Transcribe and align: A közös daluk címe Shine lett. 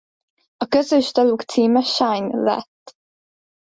A 0.57 0.65
közös 0.65 1.11
daluk 1.13 1.41
címe 1.41 1.81
Shine 1.81 2.41
lett. 2.41 2.95